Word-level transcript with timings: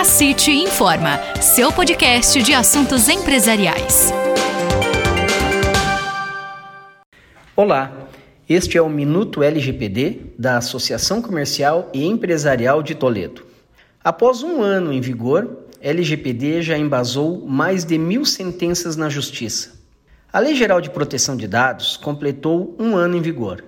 A 0.00 0.04
City 0.04 0.52
Informa, 0.52 1.20
seu 1.42 1.70
podcast 1.70 2.42
de 2.42 2.54
assuntos 2.54 3.06
empresariais. 3.06 4.10
Olá, 7.54 8.08
este 8.48 8.78
é 8.78 8.80
o 8.80 8.88
Minuto 8.88 9.42
LGPD 9.42 10.32
da 10.38 10.56
Associação 10.56 11.20
Comercial 11.20 11.90
e 11.92 12.06
Empresarial 12.06 12.82
de 12.82 12.94
Toledo. 12.94 13.44
Após 14.02 14.42
um 14.42 14.62
ano 14.62 14.90
em 14.90 15.02
vigor, 15.02 15.66
LGPD 15.82 16.62
já 16.62 16.78
embasou 16.78 17.46
mais 17.46 17.84
de 17.84 17.98
mil 17.98 18.24
sentenças 18.24 18.96
na 18.96 19.10
Justiça. 19.10 19.82
A 20.32 20.38
Lei 20.38 20.54
Geral 20.54 20.80
de 20.80 20.88
Proteção 20.88 21.36
de 21.36 21.46
Dados 21.46 21.98
completou 21.98 22.74
um 22.78 22.96
ano 22.96 23.18
em 23.18 23.20
vigor. 23.20 23.62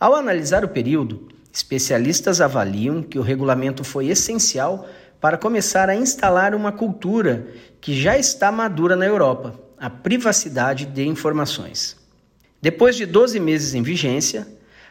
Ao 0.00 0.16
analisar 0.16 0.64
o 0.64 0.68
período, 0.70 1.28
especialistas 1.52 2.40
avaliam 2.40 3.02
que 3.02 3.18
o 3.18 3.22
regulamento 3.22 3.84
foi 3.84 4.08
essencial 4.08 4.88
para 5.20 5.36
começar 5.36 5.88
a 5.88 5.94
instalar 5.94 6.54
uma 6.54 6.72
cultura 6.72 7.46
que 7.80 7.94
já 7.94 8.16
está 8.18 8.50
madura 8.50 8.96
na 8.96 9.06
Europa, 9.06 9.60
a 9.78 9.90
privacidade 9.90 10.86
de 10.86 11.06
informações. 11.06 11.96
Depois 12.60 12.96
de 12.96 13.04
12 13.04 13.38
meses 13.38 13.74
em 13.74 13.82
vigência, 13.82 14.46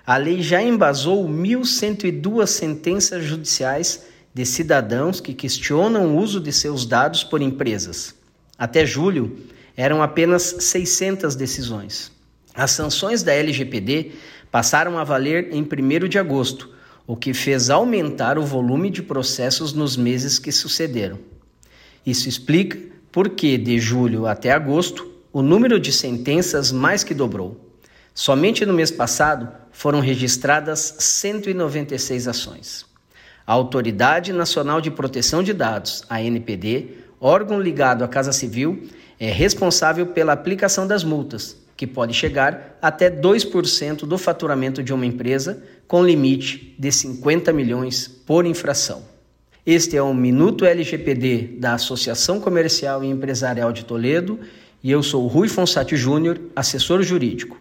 a 0.05 0.17
lei 0.17 0.41
já 0.41 0.61
embasou 0.61 1.27
1.102 1.27 2.47
sentenças 2.47 3.23
judiciais 3.23 4.05
de 4.33 4.45
cidadãos 4.45 5.19
que 5.19 5.33
questionam 5.33 6.07
o 6.07 6.17
uso 6.17 6.39
de 6.39 6.51
seus 6.51 6.85
dados 6.85 7.23
por 7.23 7.41
empresas. 7.41 8.15
Até 8.57 8.85
julho, 8.85 9.37
eram 9.75 10.01
apenas 10.03 10.43
600 10.59 11.35
decisões. 11.35 12.11
As 12.53 12.71
sanções 12.71 13.23
da 13.23 13.33
LGPD 13.33 14.11
passaram 14.51 14.97
a 14.97 15.03
valer 15.03 15.49
em 15.53 15.61
1 15.61 16.07
de 16.07 16.19
agosto, 16.19 16.69
o 17.07 17.15
que 17.15 17.33
fez 17.33 17.69
aumentar 17.69 18.37
o 18.37 18.45
volume 18.45 18.89
de 18.89 19.01
processos 19.01 19.73
nos 19.73 19.95
meses 19.95 20.37
que 20.37 20.51
sucederam. 20.51 21.19
Isso 22.05 22.27
explica 22.27 22.77
por 23.11 23.29
que, 23.29 23.57
de 23.57 23.79
julho 23.79 24.25
até 24.25 24.51
agosto, 24.51 25.09
o 25.33 25.41
número 25.41 25.79
de 25.79 25.91
sentenças 25.91 26.71
mais 26.71 27.03
que 27.03 27.13
dobrou. 27.13 27.69
Somente 28.13 28.65
no 28.65 28.73
mês 28.73 28.91
passado 28.91 29.49
foram 29.71 29.99
registradas 29.99 30.95
196 30.99 32.27
ações. 32.27 32.85
A 33.47 33.53
Autoridade 33.53 34.33
Nacional 34.33 34.81
de 34.81 34.91
Proteção 34.91 35.41
de 35.41 35.53
Dados, 35.53 36.03
a 36.09 36.21
NPD, 36.21 36.97
órgão 37.19 37.59
ligado 37.61 38.03
à 38.03 38.07
Casa 38.07 38.31
Civil, 38.31 38.87
é 39.19 39.31
responsável 39.31 40.07
pela 40.07 40.33
aplicação 40.33 40.85
das 40.85 41.03
multas, 41.03 41.55
que 41.81 41.87
pode 41.87 42.13
chegar 42.13 42.77
até 42.79 43.09
2% 43.09 44.01
do 44.01 44.15
faturamento 44.15 44.83
de 44.83 44.93
uma 44.93 45.03
empresa, 45.03 45.63
com 45.87 46.05
limite 46.05 46.75
de 46.77 46.91
50 46.91 47.51
milhões 47.51 48.07
por 48.07 48.45
infração. 48.45 49.01
Este 49.65 49.97
é 49.97 50.01
o 50.03 50.13
Minuto 50.13 50.63
LGPD 50.63 51.55
da 51.57 51.73
Associação 51.73 52.39
Comercial 52.39 53.03
e 53.03 53.07
Empresarial 53.07 53.73
de 53.73 53.83
Toledo 53.83 54.39
e 54.83 54.91
eu 54.91 55.01
sou 55.01 55.25
Rui 55.25 55.47
Fonsati 55.47 55.97
Júnior, 55.97 56.39
assessor 56.55 57.01
jurídico. 57.01 57.59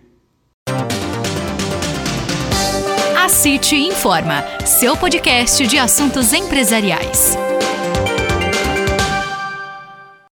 A 3.16 3.26
City 3.30 3.76
Informa, 3.76 4.44
seu 4.66 4.98
podcast 4.98 5.66
de 5.66 5.78
assuntos 5.78 6.34
empresariais. 6.34 7.38